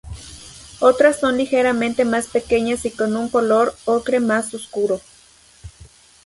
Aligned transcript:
Otras 0.79 1.19
son 1.19 1.37
ligeramente 1.37 2.05
más 2.05 2.25
pequeñas 2.25 2.83
o 2.83 2.95
con 2.97 3.15
un 3.15 3.29
color 3.29 3.75
ocre 3.85 4.19
más 4.19 4.51
oscuro. 4.55 4.99